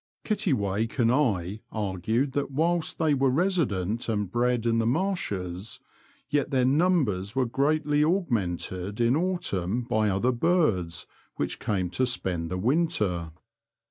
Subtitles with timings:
[0.25, 5.79] Kittiwake and I argued that whilst they were resident and bred in the marshes,
[6.27, 12.49] yet their numbers were greatly augmented in autumn by other birds which came to spend
[12.49, 13.31] the winter.